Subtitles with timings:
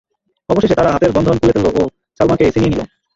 [0.49, 1.81] অবশেষে তারা হাতের বন্ধনা খুলে ফেলল ও
[2.19, 2.81] সালামাকে ছিনিয়ে নিল।